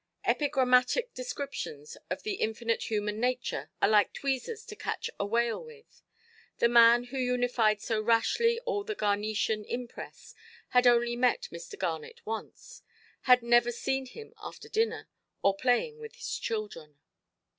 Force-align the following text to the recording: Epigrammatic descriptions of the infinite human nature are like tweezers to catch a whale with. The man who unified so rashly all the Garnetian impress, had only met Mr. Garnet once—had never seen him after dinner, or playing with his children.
Epigrammatic 0.25 1.13
descriptions 1.13 1.95
of 2.09 2.23
the 2.23 2.33
infinite 2.41 2.89
human 2.89 3.19
nature 3.19 3.69
are 3.83 3.87
like 3.87 4.11
tweezers 4.13 4.65
to 4.65 4.75
catch 4.75 5.11
a 5.19 5.25
whale 5.27 5.63
with. 5.63 6.01
The 6.57 6.69
man 6.69 7.03
who 7.03 7.19
unified 7.19 7.81
so 7.83 8.01
rashly 8.01 8.59
all 8.61 8.83
the 8.83 8.95
Garnetian 8.95 9.63
impress, 9.63 10.33
had 10.69 10.87
only 10.87 11.15
met 11.15 11.49
Mr. 11.51 11.77
Garnet 11.77 12.25
once—had 12.25 13.43
never 13.43 13.71
seen 13.71 14.07
him 14.07 14.33
after 14.41 14.67
dinner, 14.67 15.07
or 15.43 15.55
playing 15.55 15.99
with 15.99 16.15
his 16.15 16.35
children. 16.39 16.97